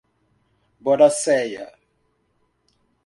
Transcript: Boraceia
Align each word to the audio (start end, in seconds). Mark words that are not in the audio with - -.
Boraceia 0.79 1.67